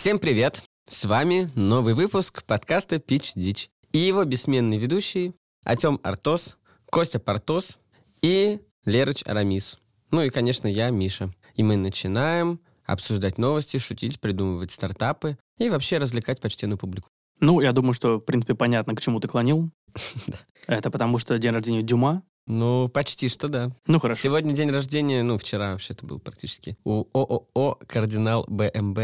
[0.00, 0.62] Всем привет!
[0.88, 7.78] С вами новый выпуск подкаста «Пич Дич» и его бессменный ведущий Артем Артос, Костя Портос
[8.22, 9.78] и Лерыч Арамис.
[10.10, 11.34] Ну и, конечно, я, Миша.
[11.54, 17.10] И мы начинаем обсуждать новости, шутить, придумывать стартапы и вообще развлекать почтенную публику.
[17.38, 19.68] Ну, я думаю, что, в принципе, понятно, к чему ты клонил.
[20.66, 22.22] Это потому, что день рождения Дюма.
[22.46, 23.70] Ну, почти что да.
[23.86, 24.22] Ну, хорошо.
[24.22, 28.98] Сегодня день рождения, ну, вчера вообще это был практически, у ООО «Кардинал БМБ».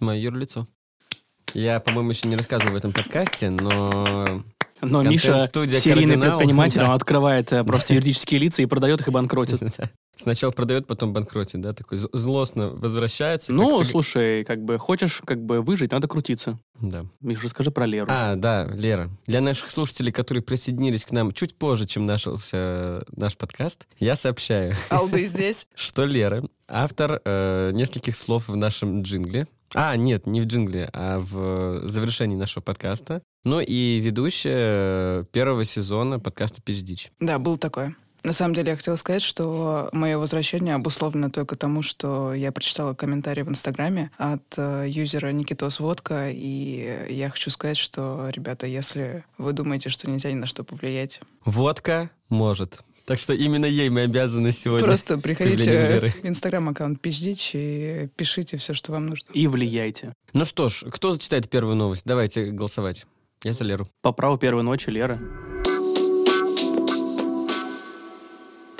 [0.00, 0.66] Мое юрлицо.
[1.54, 4.42] Я, по-моему, еще не рассказывал в этом подкасте, но...
[4.82, 6.88] Но Миша, серийный «Кардинал», предприниматель, да.
[6.88, 9.60] он открывает э, просто юридические лица и продает их и банкротит.
[10.16, 11.74] Сначала продает, потом банкротит, да?
[11.74, 13.52] Такой злостно возвращается.
[13.52, 16.58] Ну, как слушай, как бы хочешь как бы выжить, надо крутиться.
[16.80, 17.04] Да.
[17.20, 18.06] Миша, расскажи про Леру.
[18.10, 19.10] А, да, Лера.
[19.26, 24.74] Для наших слушателей, которые присоединились к нам чуть позже, чем начался наш подкаст, я сообщаю,
[24.88, 25.66] Алды здесь.
[25.74, 29.46] что Лера автор э, нескольких слов в нашем джингле.
[29.74, 33.22] А, нет, не в джингле, а в завершении нашего подкаста.
[33.44, 37.10] Ну и ведущая первого сезона подкаста «Пич Дич».
[37.20, 37.94] Да, было такое.
[38.22, 42.92] На самом деле я хотела сказать, что мое возвращение обусловлено только тому, что я прочитала
[42.92, 49.24] комментарий в Инстаграме от э, юзера Никитос Водка, и я хочу сказать, что, ребята, если
[49.38, 52.84] вы думаете, что нельзя ни на что повлиять, Водка может.
[53.10, 54.86] Так что именно ей мы обязаны сегодня.
[54.86, 59.32] просто приходите в Инстаграм-аккаунт Пиздич и пишите все, что вам нужно.
[59.32, 60.14] И влияйте.
[60.32, 62.02] Ну что ж, кто зачитает первую новость?
[62.04, 63.06] Давайте голосовать.
[63.42, 63.88] Я за Леру.
[64.02, 65.18] По праву первой ночи Лера.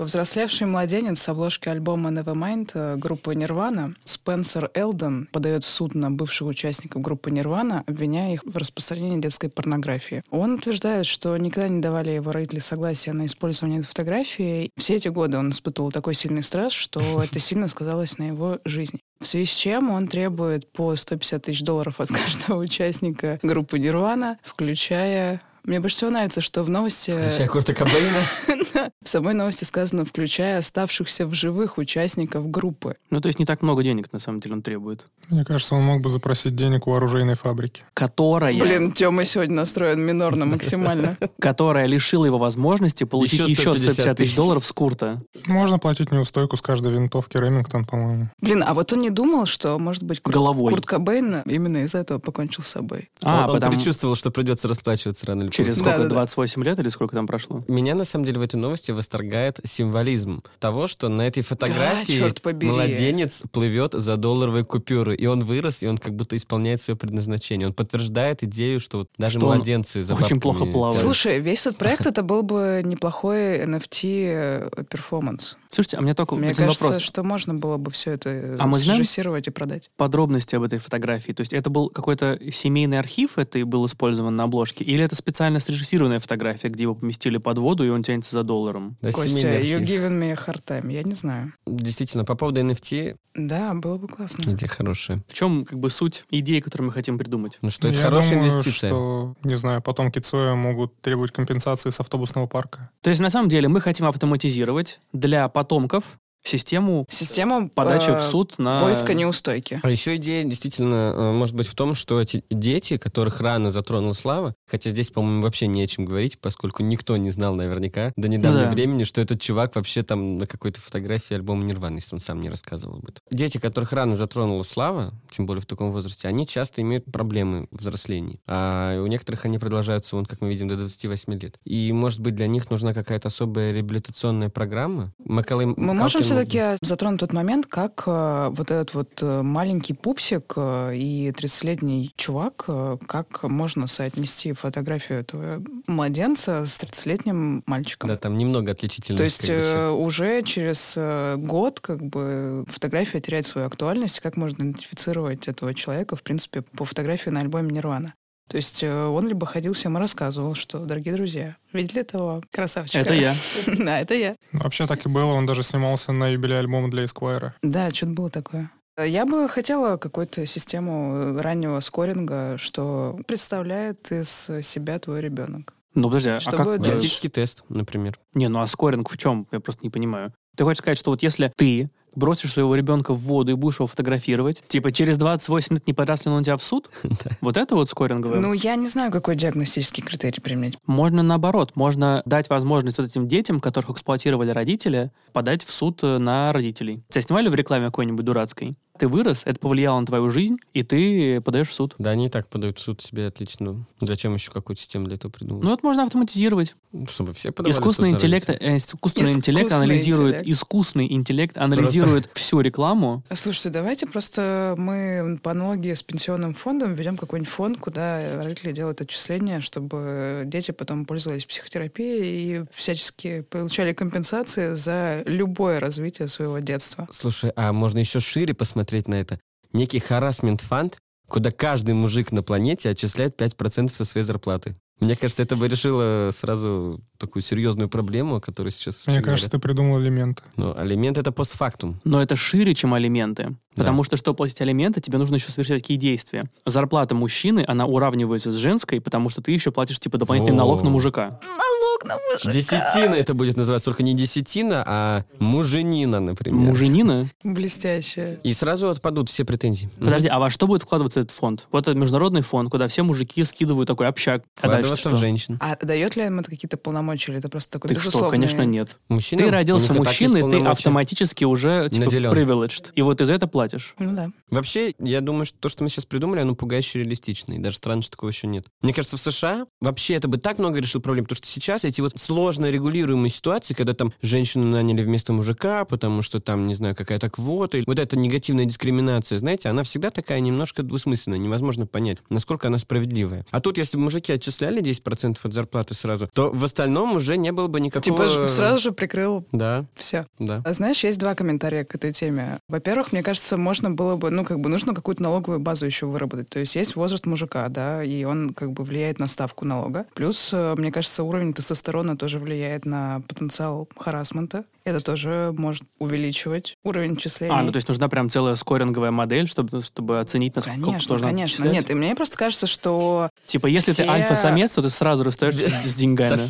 [0.00, 6.10] Повзрослевший младенец с обложки альбома Nevermind э, группы Нирвана Спенсер Элден подает в суд на
[6.10, 10.22] бывших участников группы Нирвана, обвиняя их в распространении детской порнографии.
[10.30, 14.70] Он утверждает, что никогда не давали его родители согласия на использование этой фотографии.
[14.78, 19.00] Все эти годы он испытывал такой сильный стресс, что это сильно сказалось на его жизни.
[19.20, 24.38] В связи с чем он требует по 150 тысяч долларов от каждого участника группы Нирвана,
[24.42, 25.42] включая...
[25.64, 27.10] Мне больше всего нравится, что в новости...
[27.10, 28.22] Включая Курта Кобейна.
[29.04, 32.96] В самой новости сказано, включая оставшихся в живых участников группы.
[33.10, 35.06] Ну, то есть не так много денег, на самом деле, он требует.
[35.28, 37.82] Мне кажется, он мог бы запросить денег у оружейной фабрики.
[37.94, 41.16] Которая, Блин, Тёма сегодня настроен минорно максимально.
[41.38, 45.22] которая лишила его возможности получить Еще еще 150 150 тысяч долларов с Курта.
[45.46, 48.28] Можно платить неустойку с каждой винтовки Ремингтон, по-моему.
[48.40, 50.72] Блин, а вот он не думал, что, может быть, Курт, Головой.
[50.72, 53.10] Курт Кобейн именно из-за этого покончил с собой.
[53.22, 55.84] А, он, он потому предчувствовал, что придется расплачиваться рано или через поздно.
[55.84, 56.14] сколько, Да-да-да.
[56.14, 57.64] 28 лет или сколько там прошло?
[57.68, 62.70] Меня, на самом деле, в этой новости восторгает символизм того, что на этой фотографии побери.
[62.72, 67.68] младенец плывет за долларовой купюрой, и он вырос, и он как будто исполняет свое предназначение.
[67.68, 71.00] Он подтверждает идею, что вот даже Что младенцы за очень плохо плавает.
[71.00, 75.56] Слушай, весь этот проект это был бы неплохой NFT перформанс.
[75.68, 77.02] Слушайте, а у меня только Мне один кажется, вопрос.
[77.02, 79.90] что можно было бы все это А мы знаем- срежиссировать и продать.
[79.96, 81.32] Подробности об этой фотографии.
[81.32, 85.14] То есть это был какой-то семейный архив, это и был использован на обложке, или это
[85.14, 88.96] специально срежиссированная фотография, где его поместили под воду, и он тянется за долларом?
[89.00, 90.92] Да, Костя, you giving me a hard time.
[90.92, 91.52] Я не знаю.
[91.66, 94.42] Действительно, по поводу NFT, Да, было бы классно.
[94.52, 95.22] идея хорошая.
[95.28, 97.58] В чем как бы суть идеи, которую мы хотим придумать?
[97.62, 98.90] Ну что, это Я хорошая думаю, инвестиция.
[98.90, 102.90] что, не знаю, потомки Цоя могут требовать компенсации с автобусного парка.
[103.00, 106.18] То есть на самом деле мы хотим автоматизировать для потомков
[106.50, 108.80] систему Система подачи э, в суд на...
[108.80, 109.80] поиска неустойки.
[109.82, 114.12] А еще идея действительно э, может быть в том, что эти дети, которых рано затронула
[114.12, 118.28] слава, хотя здесь, по-моему, вообще не о чем говорить, поскольку никто не знал наверняка до
[118.28, 118.70] недавнего да.
[118.70, 122.50] времени, что этот чувак вообще там на какой-то фотографии альбома Нирваны, если он сам не
[122.50, 123.22] рассказывал об этом.
[123.30, 127.78] Дети, которых рано затронула слава, тем более в таком возрасте, они часто имеют проблемы в
[127.78, 128.40] взрослении.
[128.46, 131.58] А у некоторых они продолжаются, вон, как мы видим, до 28 лет.
[131.64, 135.12] И, может быть, для них нужна какая-то особая реабилитационная программа.
[135.24, 139.94] Макалей Мы Калкин можем все-таки затронуть тот момент, как э, вот этот вот э, маленький
[139.94, 142.66] пупсик э, и 30-летний чувак,
[143.06, 148.08] как можно соотнести фотографию этого младенца с 30-летним мальчиком.
[148.08, 149.18] Да, там немного отличительных.
[149.18, 150.98] То есть э, уже через
[151.38, 154.20] год как бы фотография теряет свою актуальность.
[154.20, 158.14] Как можно идентифицировать этого человека, в принципе, по фотографии на альбоме Нирвана?
[158.48, 162.98] То есть э, он либо ходил всем и рассказывал, что, дорогие друзья, видели этого красавчика?
[162.98, 163.34] Это я.
[163.78, 164.34] Да, это я.
[164.52, 167.52] Вообще так и было, он даже снимался на юбилей альбома для Esquire.
[167.62, 168.70] Да, что-то было такое.
[168.98, 174.28] Я бы хотела какую-то систему раннего скоринга, что представляет из
[174.62, 175.72] себя твой ребенок.
[175.94, 176.66] Ну, подожди, а Что как...
[176.66, 176.78] э?
[176.78, 178.18] Генетический тест, например.
[178.34, 179.46] Не, ну а скоринг в чем?
[179.52, 180.32] Я просто не понимаю.
[180.56, 183.86] Ты хочешь сказать, что вот если ты бросишь своего ребенка в воду и будешь его
[183.86, 186.90] фотографировать, типа через 28 лет не подаст ли он тебя в суд?
[187.40, 188.38] Вот это вот скоринговое?
[188.40, 190.76] Ну, я не знаю, какой диагностический критерий применять.
[190.86, 196.18] Можно наоборот, можно дать возможность вот этим детям, которых эксплуатировали родители, подать в суд э,
[196.18, 197.02] на родителей.
[197.08, 198.76] Тебя снимали в рекламе какой-нибудь дурацкой?
[199.00, 201.94] Ты вырос, это повлияло на твою жизнь, и ты подаешь в суд.
[201.96, 203.86] Да, они и так подают в суд себе отлично.
[203.98, 205.64] Зачем еще какую-то систему для этого придумать?
[205.64, 206.76] Ну, это можно автоматизировать.
[207.08, 210.58] Чтобы все подавали в суд Искусственный на интеллект, э, искусственный интеллект Искусственный анализирует, интеллект.
[210.58, 213.24] искусственный интеллект анализирует всю рекламу.
[213.32, 219.00] Слушайте, давайте просто мы по аналогии с пенсионным фондом ведем какой-нибудь фонд, куда родители делают
[219.00, 227.08] отчисления, чтобы дети потом пользовались психотерапией и всячески получали компенсации за любое развитие своего детства.
[227.10, 229.38] Слушай, а можно еще шире посмотреть на это?
[229.72, 230.98] Некий харасмент фанд,
[231.28, 234.74] куда каждый мужик на планете отчисляет 5% со своей зарплаты.
[235.00, 239.48] Мне кажется, это бы решило сразу такую серьезную проблему, о которой сейчас Мне все кажется,
[239.48, 239.52] говорят.
[239.52, 240.42] ты придумал элементы.
[240.56, 241.98] Но алимент— это постфактум.
[242.04, 243.56] Но это шире, чем алименты.
[243.76, 246.44] Потому что, чтобы платить алименты, тебе нужно еще совершать какие действия.
[246.66, 250.66] Зарплата мужчины, она уравнивается с женской, потому что ты еще платишь, типа, дополнительный Во.
[250.66, 251.40] налог на мужика.
[251.42, 252.50] Налог на мужика.
[252.50, 256.68] Десятина это будет называться только не десятина, а муженина, например.
[256.68, 257.28] Муженина?
[257.44, 258.40] Блестяще.
[258.42, 259.88] И сразу отпадут все претензии.
[259.98, 261.68] Подожди, а во что будет вкладываться этот фонд?
[261.70, 264.42] Вот этот международный фонд, куда все мужики скидывают такой общак.
[264.60, 265.10] А дальше что?
[265.10, 265.58] в женщин.
[265.60, 268.96] А дает ли им это какие-то полномочия, или это просто такой Ты что, конечно, нет.
[269.08, 269.44] Мужчинам?
[269.44, 272.90] Ты родился так мужчиной, ты автоматически уже, типа, privileged.
[272.94, 273.94] И вот из-за этого платишь.
[273.98, 274.30] Ну да.
[274.48, 277.52] Вообще, я думаю, что то, что мы сейчас придумали, оно пугающе реалистично.
[277.52, 278.64] И даже странно, что такого еще нет.
[278.80, 282.00] Мне кажется, в США вообще это бы так много решил проблем, потому что сейчас эти
[282.00, 286.96] вот сложно регулируемые ситуации, когда там женщину наняли вместо мужика, потому что там, не знаю,
[286.96, 292.18] какая-то квота, или вот эта негативная дискриминация, знаете, она всегда такая немножко двусмысленная, невозможно понять,
[292.30, 293.44] насколько она справедливая.
[293.50, 297.52] А тут, если бы мужики отчисляли 10% от зарплаты сразу, то в остальном уже не
[297.52, 298.02] было бы никакого...
[298.26, 300.26] Типа сразу же прикрыл Да, все.
[300.38, 300.62] да.
[300.64, 302.58] А Знаешь, есть два комментария к этой теме.
[302.68, 306.48] Во-первых, мне кажется, можно было бы, ну, как бы нужно какую-то налоговую базу еще выработать.
[306.48, 310.06] То есть есть возраст мужика, да, и он как бы влияет на ставку налога.
[310.14, 314.64] Плюс, э, мне кажется, уровень тестостерона тоже влияет на потенциал харасмента.
[314.84, 317.52] Это тоже может увеличивать уровень числений.
[317.54, 321.28] А, ну то есть нужна прям целая скоринговая модель, чтобы, чтобы оценить, насколько Конечно, должна
[321.28, 321.64] конечно.
[321.64, 321.72] отчислять?
[321.72, 325.68] Нет, и мне просто кажется, что Типа, если ты все- альфа-самец, то ты сразу расстаешься
[325.70, 326.40] с, деньгами.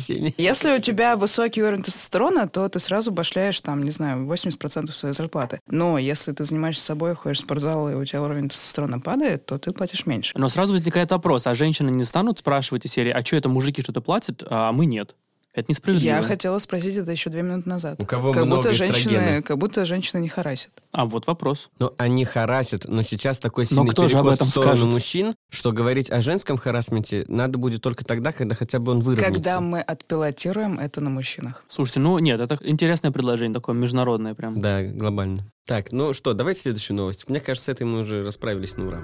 [0.41, 5.13] Если у тебя высокий уровень тестостерона, то ты сразу башляешь там, не знаю, 80% своей
[5.13, 5.59] зарплаты.
[5.67, 9.57] Но если ты занимаешься собой, ходишь в спортзал, и у тебя уровень тестостерона падает, то
[9.57, 10.33] ты платишь меньше.
[10.37, 13.81] Но сразу возникает вопрос, а женщины не станут спрашивать из серии, а что это мужики
[13.81, 15.15] что-то платят, а мы нет?
[15.53, 16.15] Это несправедливо.
[16.15, 18.01] Я хотела спросить это еще две минуты назад.
[18.01, 20.71] У кого как много будто женщины, как будто женщины не харасят.
[20.93, 21.69] А вот вопрос.
[21.79, 24.75] Ну, они харасят, но сейчас такой Но сильный кто же об перекос этом в сторону
[24.75, 24.93] скажет?
[24.93, 29.33] мужчин, что говорить о женском харасменте надо будет только тогда, когда хотя бы он выровняется.
[29.33, 31.65] Когда мы отпилотируем это на мужчинах.
[31.67, 34.61] Слушайте, ну нет, это интересное предложение, такое международное прям.
[34.61, 35.39] Да, глобально.
[35.65, 37.27] Так, ну что, давайте следующую новость.
[37.27, 39.03] Мне кажется, с этой мы уже расправились на ура.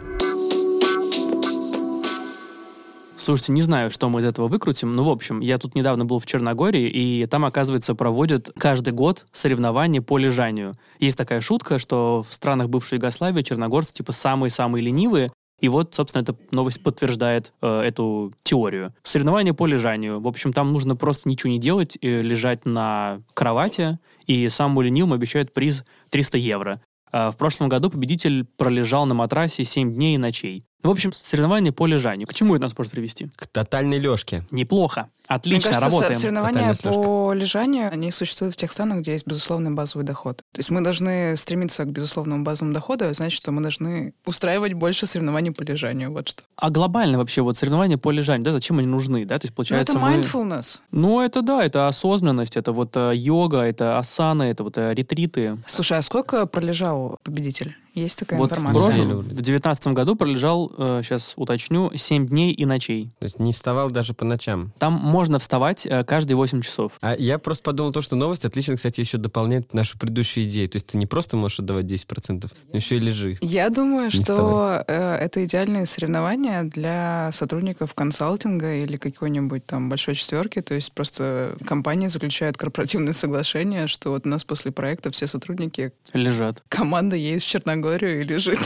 [3.28, 6.18] Слушайте, не знаю, что мы из этого выкрутим, но, в общем, я тут недавно был
[6.18, 10.76] в Черногории, и там, оказывается, проводят каждый год соревнования по лежанию.
[11.02, 15.30] Есть такая шутка, что в странах бывшей Югославии черногорцы, типа, самые-самые ленивые,
[15.60, 18.94] и вот, собственно, эта новость подтверждает э, эту теорию.
[19.04, 20.22] Соревнования по лежанию.
[20.22, 25.16] В общем, там нужно просто ничего не делать, э, лежать на кровати, и самому ленивому
[25.16, 26.82] обещают приз 300 евро.
[27.12, 30.64] А в прошлом году победитель пролежал на матрасе 7 дней и ночей.
[30.88, 32.28] В общем, соревнования по лежанию.
[32.28, 33.30] К чему это нас может привести?
[33.36, 34.44] К тотальной лёжке.
[34.52, 35.10] Неплохо.
[35.28, 36.14] Отлично, Мне кажется, работаем.
[36.14, 40.38] со- соревнования по лежанию, они существуют в тех странах, где есть безусловный базовый доход.
[40.54, 44.74] То есть мы должны стремиться к безусловному базовому доходу, а значит, что мы должны устраивать
[44.74, 46.12] больше соревнований по лежанию.
[46.14, 46.44] Вот что.
[46.56, 49.38] А глобально вообще вот соревнования по лежанию, да, зачем они нужны, да?
[49.38, 50.14] То есть Ну, получается это мы...
[50.22, 50.80] mindfulness.
[50.92, 55.58] Ну, это да, это осознанность, это вот э, йога, это асана, это вот э, ретриты.
[55.68, 57.76] Слушай, а сколько пролежал победитель?
[57.98, 58.92] Есть такая Вот в, информация?
[59.06, 60.72] прошлом- в 19 году пролежал,
[61.04, 63.10] сейчас уточню, 7 дней и ночей.
[63.20, 64.72] То есть не вставал даже по ночам.
[64.78, 66.94] Там можно вставать э, каждые 8 часов.
[67.02, 70.70] А я просто подумал то, что новость отлично, кстати, еще дополняет нашу предыдущую идею.
[70.70, 73.38] То есть ты не просто можешь отдавать 10%, но еще и лежи.
[73.42, 80.14] Я думаю, Не что э, это идеальные соревнования для сотрудников консалтинга или какой-нибудь там большой
[80.16, 80.62] четверки.
[80.62, 85.94] То есть просто компании заключают корпоративное соглашение, что вот у нас после проекта все сотрудники,
[86.14, 86.64] Лежат.
[86.70, 88.58] команда едет в Черногорию и лежит.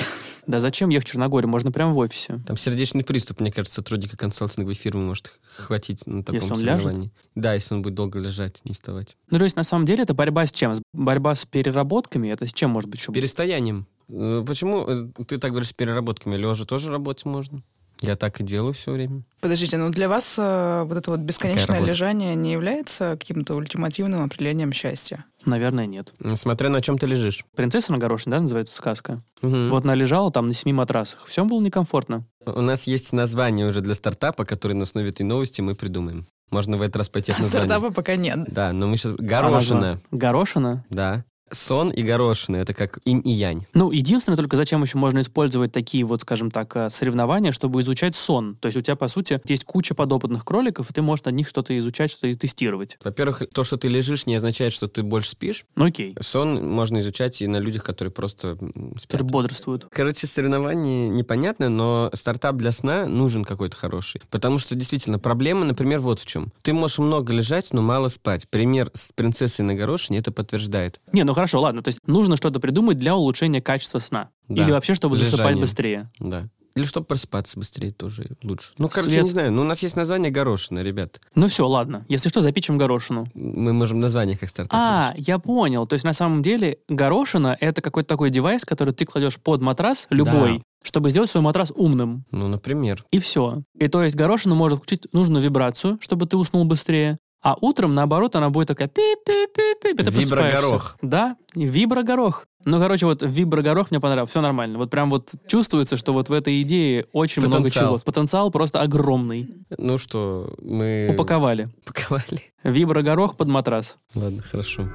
[0.47, 1.49] Да зачем ехать в Черногорию?
[1.49, 2.39] Можно прямо в офисе.
[2.47, 6.81] Там сердечный приступ, мне кажется, сотрудника консалтинговой фирмы может хватить на таком Если он ляжет?
[6.81, 7.11] соревновании.
[7.35, 9.17] Да, если он будет долго лежать, не вставать.
[9.29, 10.73] Ну, то есть, на самом деле, это борьба с чем?
[10.93, 12.27] Борьба с переработками?
[12.29, 12.99] Это с чем может быть?
[12.99, 13.15] Чтобы...
[13.15, 13.85] Перестоянием.
[14.11, 16.35] Э, Почему э, ты так говоришь с переработками?
[16.35, 17.61] Лежа тоже работать можно.
[18.01, 19.24] Я так и делаю все время.
[19.41, 24.74] Подождите, ну для вас э, вот это вот бесконечное лежание не является каким-то ультимативным определением
[24.74, 25.25] счастья?
[25.46, 26.13] Наверное, нет.
[26.36, 27.46] Смотря на чем ты лежишь.
[27.55, 29.22] «Принцесса на горошине», да, называется сказка?
[29.41, 29.70] Мгм.
[29.70, 31.25] Вот она лежала там на семи матрасах.
[31.27, 32.25] Всем было некомфортно.
[32.46, 36.27] У нас есть название уже для стартапа, который на основе этой новости мы придумаем.
[36.50, 37.65] Можно в этот раз пойти А названия.
[37.65, 38.39] стартапа пока нет.
[38.48, 39.13] Да, но мы сейчас...
[39.13, 39.51] А Горошина.
[39.53, 40.01] название?
[40.12, 40.86] Горошина?
[40.89, 41.24] Да.
[41.51, 42.58] Сон и горошина.
[42.58, 43.65] Это как инь и янь.
[43.74, 48.15] Ну, единственное только, зачем еще можно использовать такие вот, скажем так, э, соревнования, чтобы изучать
[48.15, 48.55] сон.
[48.55, 51.48] То есть у тебя, по сути, есть куча подопытных кроликов, и ты можешь на них
[51.48, 52.98] что-то изучать, что-то и тестировать.
[53.03, 55.65] Во-первых, то, что ты лежишь, не означает, что ты больше спишь.
[55.75, 56.15] Ну, окей.
[56.20, 58.58] Сон можно изучать и на людях, которые просто
[58.98, 59.22] спят.
[59.22, 59.88] Бодрствуют.
[59.91, 64.22] Короче, соревнования непонятно, но стартап для сна нужен какой-то хороший.
[64.29, 66.51] Потому что действительно проблема, например, вот в чем.
[66.63, 68.48] Ты можешь много лежать, но мало спать.
[68.50, 71.00] Пример с принцессой на горошине это подтверждает.
[71.12, 71.81] Не, ну хорошо, ладно.
[71.81, 74.29] То есть нужно что-то придумать для улучшения качества сна.
[74.48, 74.63] Да.
[74.63, 75.62] Или вообще, чтобы засыпать Лежание.
[75.62, 76.10] быстрее.
[76.19, 76.48] Да.
[76.75, 78.74] Или чтобы просыпаться быстрее тоже лучше.
[78.77, 79.24] Ну, короче, Свет.
[79.24, 79.51] не знаю.
[79.51, 81.19] Ну, у нас есть название горошина, ребят.
[81.36, 82.05] Ну все, ладно.
[82.07, 83.27] Если что, запичем горошину.
[83.33, 84.79] Мы можем название как стартап.
[84.79, 85.86] А, я понял.
[85.86, 90.07] То есть на самом деле горошина— это какой-то такой девайс, который ты кладешь под матрас,
[90.12, 90.63] любой, Да.
[90.83, 92.24] чтобы сделать свой матрас умным.
[92.31, 93.03] Ну, например.
[93.12, 93.63] И все.
[93.77, 97.17] И то есть горошина может включить нужную вибрацию, чтобы ты уснул быстрее.
[97.41, 100.95] А утром, наоборот, она будет такая пип-пип-пип-пип, и ты Виброгорох.
[101.01, 102.45] Да, виброгорох.
[102.65, 104.77] Ну, короче, вот виброгорох мне понравился, все нормально.
[104.77, 107.93] Вот прям вот чувствуется, что вот в этой идее очень много Потенциал.
[107.93, 108.00] чего.
[108.05, 109.50] Потенциал просто огромный.
[109.75, 111.10] Ну что, мы...
[111.12, 111.69] Упаковали.
[111.81, 112.53] Упаковали.
[112.63, 113.98] Виброгорох под матрас.
[114.13, 114.88] Ладно, хорошо.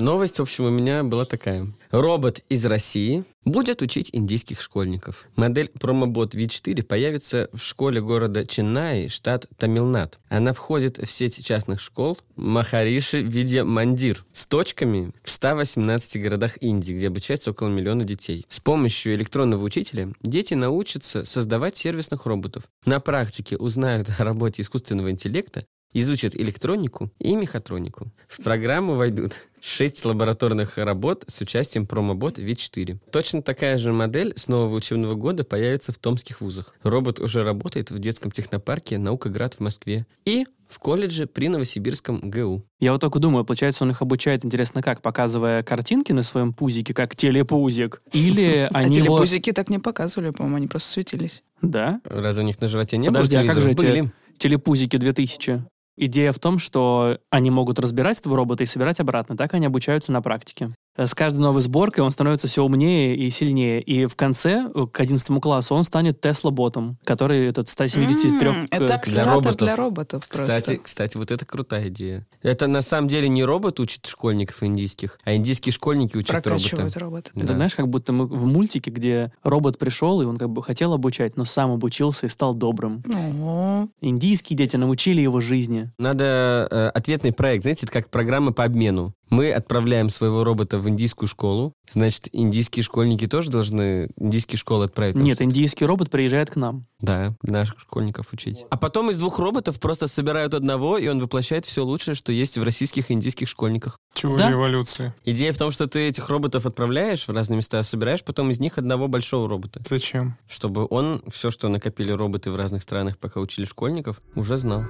[0.00, 1.70] Новость, в общем, у меня была такая.
[1.90, 5.28] Робот из России будет учить индийских школьников.
[5.36, 10.18] Модель промобот V4 появится в школе города Ченнаи, штат Тамилнад.
[10.30, 16.94] Она входит в сеть частных школ Махариши Видья Мандир с точками в 118 городах Индии,
[16.94, 18.46] где обучается около миллиона детей.
[18.48, 22.64] С помощью электронного учителя дети научатся создавать сервисных роботов.
[22.86, 28.10] На практике узнают о работе искусственного интеллекта, изучат электронику и мехатронику.
[28.28, 32.98] В программу войдут 6 лабораторных работ с участием промобот V4.
[33.10, 36.74] Точно такая же модель с нового учебного года появится в томских вузах.
[36.82, 42.62] Робот уже работает в детском технопарке «Наукоград» в Москве и в колледже при Новосибирском ГУ.
[42.78, 46.94] Я вот только думаю, получается, он их обучает, интересно как, показывая картинки на своем пузике,
[46.94, 48.00] как телепузик?
[48.12, 49.06] Или А они его...
[49.06, 51.42] телепузики так не показывали, по-моему, они просто светились.
[51.60, 52.00] Да?
[52.04, 54.12] Разве у них на животе не Подожди, было а как же Были.
[54.38, 55.64] Телепузики 2000.
[56.02, 59.36] Идея в том, что они могут разбирать этого робота и собирать обратно.
[59.36, 60.74] Так они обучаются на практике.
[60.96, 63.80] Э, С каждой новой сборкой он становится все умнее и сильнее.
[63.80, 68.48] И в конце, э, к 11 классу, он станет Тесла-ботом, который этот 173...
[68.48, 69.56] М, Это для акселератор роботов.
[69.58, 70.46] для роботов просто.
[70.46, 72.26] Кстати, кстати, вот это крутая идея.
[72.42, 76.98] Это на самом деле не робот учит школьников индийских, а индийские школьники учат робота.
[76.98, 77.30] робота.
[77.36, 77.54] Это Да.
[77.54, 81.36] знаешь, как будто мы в мультике, где робот пришел, и он как бы хотел обучать,
[81.36, 83.02] но сам обучился и стал добрым.
[83.12, 83.88] Ого.
[84.00, 85.90] Индийские дети научили его жизни.
[85.98, 89.14] Надо э, ответный проект, знаете, это как программа по обмену.
[89.30, 95.14] Мы отправляем своего робота в индийскую школу, значит, индийские школьники тоже должны индийские школы отправить?
[95.16, 95.44] Нет, просто?
[95.44, 96.84] индийский робот приезжает к нам.
[97.00, 98.64] Да, наших школьников учить.
[98.70, 102.58] А потом из двух роботов просто собирают одного, и он воплощает все лучшее, что есть
[102.58, 103.98] в российских и индийских школьниках.
[104.14, 104.52] Теория Да?
[104.52, 105.14] эволюции.
[105.24, 108.78] Идея в том, что ты этих роботов отправляешь в разные места, собираешь потом из них
[108.78, 110.36] одного большого робота, Зачем?
[110.48, 114.84] чтобы он все, что накопили роботы в разных странах, пока учили школьников, уже знал.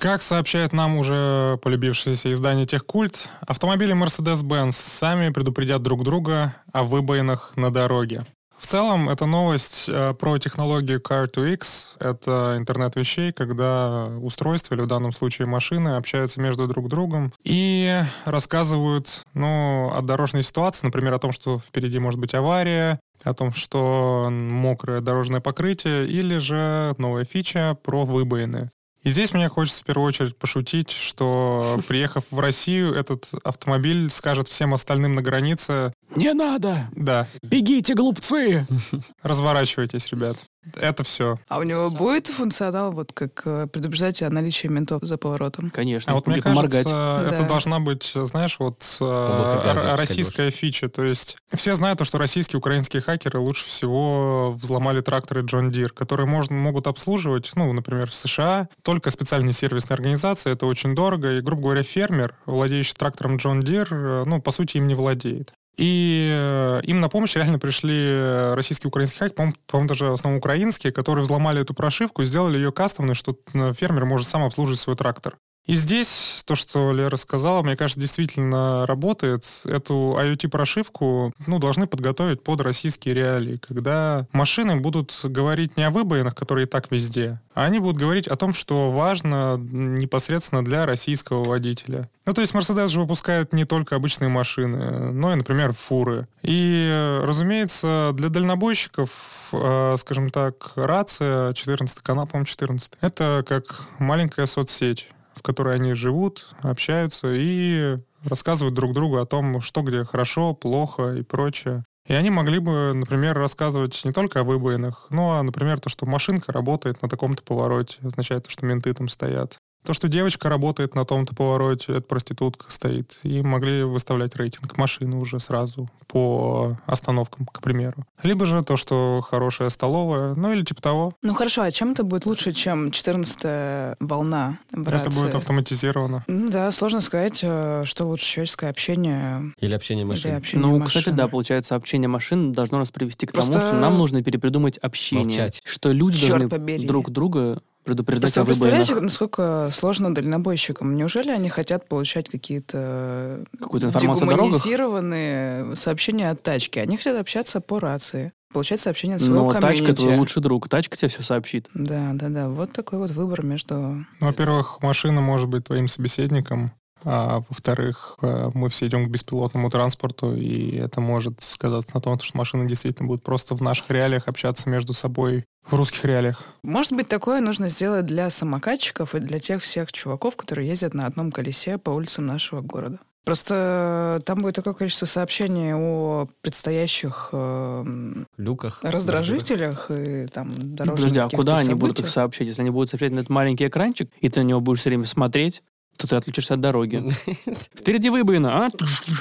[0.00, 7.52] Как сообщает нам уже полюбившееся издание «Техкульт», автомобили Mercedes-Benz сами предупредят друг друга о выбоинах
[7.56, 8.24] на дороге.
[8.58, 11.98] В целом, это новость э, про технологию Car2X.
[11.98, 18.00] Это интернет вещей, когда устройства, или в данном случае машины, общаются между друг другом и
[18.24, 23.52] рассказывают ну, о дорожной ситуации, например, о том, что впереди может быть авария, о том,
[23.52, 28.70] что мокрое дорожное покрытие, или же новая фича про выбоины.
[29.02, 34.48] И здесь мне хочется в первую очередь пошутить, что приехав в Россию, этот автомобиль скажет
[34.48, 36.88] всем остальным на границе, Не надо!
[36.92, 38.66] да, Бегите, глупцы!
[39.22, 40.36] разворачивайтесь, ребят.
[40.76, 41.38] Это все.
[41.48, 45.70] А у него будет функционал, вот как э, предупреждать о наличии ментов за поворотом?
[45.70, 46.86] Конечно, А вот мне кажется, поморгать.
[47.32, 47.48] это Да.
[47.48, 50.90] должна быть, знаешь, вот э, р- российская фича.
[50.90, 55.88] То есть все знают, то, что российские украинские хакеры лучше всего взломали тракторы John Deere,
[55.88, 60.52] которые можно, могут обслуживать, ну, например, в США, только специальные сервисные организации.
[60.52, 61.38] Это очень дорого.
[61.38, 63.88] И, грубо говоря, фермер, владеющий трактором John Deere,
[64.22, 65.54] э, ну, по сути, им не владеет.
[65.76, 70.38] И э, им на помощь реально пришли э, российские украинские хакеры, по-моему, по-моему, даже основном
[70.38, 74.80] украинские, которые взломали эту прошивку и сделали ее кастомной, что э, фермер может сам обслуживать
[74.80, 75.36] свой трактор.
[75.66, 79.46] И здесь то, что Лера сказала, мне кажется, действительно работает.
[79.64, 86.34] Эту IoT-прошивку ну, должны подготовить под российские реалии, когда машины будут говорить не о выбоинах,
[86.34, 91.44] которые и так везде, а они будут говорить о том, что важно непосредственно для российского
[91.44, 92.08] водителя.
[92.26, 96.26] Ну, то есть Mercedes же выпускает не только обычные машины, но и, например, фуры.
[96.42, 104.46] И, разумеется, для дальнобойщиков, э, скажем так, рация, 14 канал, по-моему, 14, это как маленькая
[104.46, 105.08] соцсеть
[105.40, 107.96] в которой они живут, общаются и
[108.28, 111.86] рассказывают друг другу о том, что где хорошо, плохо и прочее.
[112.06, 116.52] И они могли бы, например, рассказывать не только о выбоинах, но, например, то, что машинка
[116.52, 119.58] работает на таком-то повороте, означает, что менты там стоят.
[119.84, 123.18] То, что девочка работает на том-то повороте, это проститутка стоит.
[123.22, 128.04] И могли выставлять рейтинг машины уже сразу по остановкам, к примеру.
[128.22, 131.14] Либо же то, что хорошая столовая, ну или типа того.
[131.22, 135.20] Ну хорошо, а чем это будет лучше, чем 14-я волна в Это рации?
[135.20, 136.24] будет автоматизировано.
[136.26, 140.30] Ну да, сложно сказать, э, что лучше человеческое общение Или общение машин.
[140.32, 141.00] или общение Ну, машин.
[141.00, 144.78] кстати, да, получается, общение машин должно нас привести к Просто- тому, что нам нужно перепридумать
[144.78, 145.24] общение.
[145.24, 145.62] Молчать.
[145.64, 146.86] Что люди Черт должны побери.
[146.86, 149.10] друг друга предупреждать Просто о вы представляете, выбоинах.
[149.10, 150.94] насколько сложно дальнобойщикам?
[150.94, 156.78] Неужели они хотят получать какие-то Какую-то информацию дегуманизированные сообщения от тачки?
[156.78, 160.00] Они хотят общаться по рации, получать сообщения от своего Но тачка комьюнити.
[160.00, 160.68] твой лучший друг.
[160.68, 161.68] Тачка тебе все сообщит.
[161.74, 162.48] Да, да, да.
[162.48, 163.74] Вот такой вот выбор между...
[163.74, 166.72] Ну, Во-первых, машина может быть твоим собеседником,
[167.04, 172.18] а во-вторых, э, мы все идем к беспилотному транспорту, и это может сказаться на том,
[172.20, 176.44] что машины действительно будут просто в наших реалиях общаться между собой в русских реалиях.
[176.62, 181.06] Может быть, такое нужно сделать для самокатчиков и для тех всех чуваков, которые ездят на
[181.06, 182.98] одном колесе по улицам нашего города.
[183.24, 188.80] Просто там будет такое количество сообщений о предстоящих эм, Люках.
[188.82, 192.08] раздражителях и там дорожных Подожди, а куда они будут их событиях.
[192.08, 192.46] сообщать?
[192.48, 195.04] Если они будут сообщать на этот маленький экранчик, и ты на него будешь все время
[195.04, 195.62] смотреть,
[195.96, 197.04] то ты отключишься от дороги.
[197.78, 198.70] Впереди выбоина, а?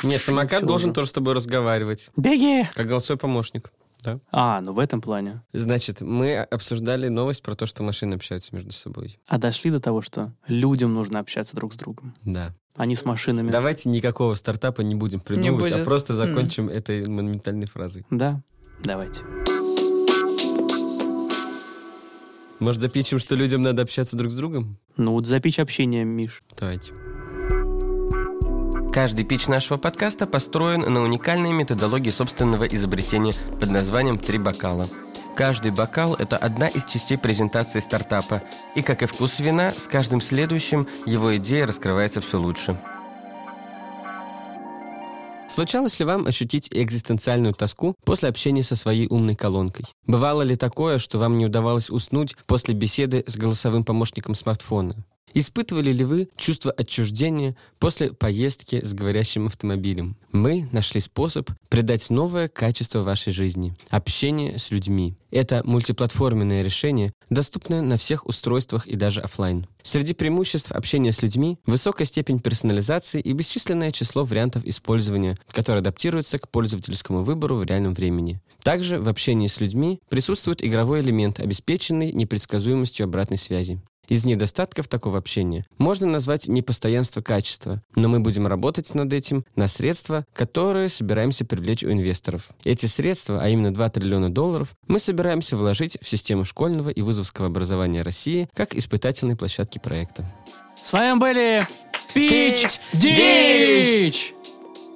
[0.03, 2.09] Не, самокат должен тоже с тобой разговаривать.
[2.15, 2.65] Беги!
[2.73, 3.71] Как голосовой помощник.
[4.01, 4.19] Да.
[4.31, 5.43] А, ну в этом плане.
[5.51, 9.19] Значит, мы обсуждали новость про то, что машины общаются между собой.
[9.27, 12.55] А дошли до того, что людям нужно общаться друг с другом, Да.
[12.75, 13.51] а не с машинами.
[13.51, 15.85] Давайте никакого стартапа не будем придумывать, а будет.
[15.85, 18.05] просто закончим этой монументальной фразой.
[18.09, 18.41] Да,
[18.83, 19.21] давайте.
[22.59, 24.77] Может, запишем, что людям надо общаться друг с другом?
[24.97, 26.43] Ну вот запичь общение, Миш.
[26.57, 26.93] Давайте.
[28.91, 34.89] Каждый пич нашего подкаста построен на уникальной методологии собственного изобретения под названием «Три бокала».
[35.35, 38.41] Каждый бокал– это одна из частей презентации стартапа.
[38.75, 42.79] И, как и вкус вина, с каждым следующим его идея раскрывается все лучше.
[45.47, 49.85] Случалось ли вам ощутить экзистенциальную тоску после общения со своей умной колонкой?
[50.07, 54.95] Бывало ли такое, что вам не удавалось уснуть после беседы с голосовым помощником смартфона?
[55.33, 60.15] Испытывали ли вы чувство отчуждения после поездки с говорящим автомобилем?
[60.31, 65.15] Мы нашли способ придать новое качество вашей жизни– общение с людьми.
[65.31, 69.67] Это мультиплатформенное решение, доступное на всех устройствах и даже оффлайн.
[69.83, 76.39] Среди преимуществ общения с людьми– высокая степень персонализации и бесчисленное число вариантов использования, которые адаптируются
[76.39, 78.41] к пользовательскому выбору в реальном времени.
[78.63, 83.81] Также в общении с людьми присутствует игровой элемент, обеспеченный непредсказуемостью обратной связи.
[84.09, 89.67] Из недостатков такого общения можно назвать непостоянство качества, но мы будем работать над этим на
[89.67, 92.49] средства, которые собираемся привлечь у инвесторов.
[92.63, 97.47] Эти средства, а именно 2 триллиона долларов, мы собираемся вложить в систему школьного и вузовского
[97.47, 100.25] образования России как испытательные площадки проекта.
[100.83, 101.67] С вами были
[102.11, 104.33] Пич Дич!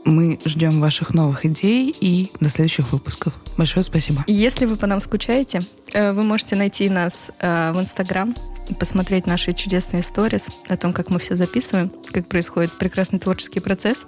[0.06, 3.34] Мы ждем ваших новых идей и до следующих выпусков.
[3.58, 4.24] Большое спасибо.
[4.28, 5.62] Если вы по нам скучаете,
[5.94, 8.36] э, вы можете найти нас э, в Инстаграм,
[8.80, 14.06] посмотреть наши чудесные сторис о том, как мы все записываем, как происходит прекрасный творческий процесс,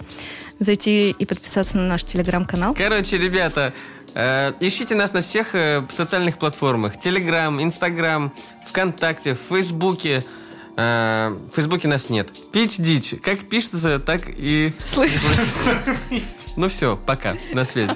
[0.59, 2.73] зайти и подписаться на наш телеграм-канал.
[2.73, 3.73] Короче, ребята,
[4.13, 6.97] э, ищите нас на всех э, социальных платформах.
[6.99, 8.33] Телеграм, Инстаграм,
[8.67, 10.23] ВКонтакте, в Фейсбуке.
[10.77, 12.31] Э, в Фейсбуке нас нет.
[12.51, 13.15] Пич дичь.
[13.21, 14.73] Как пишется, так и...
[14.83, 15.17] Слышь,
[16.55, 17.37] Ну все, пока.
[17.53, 17.95] На связи.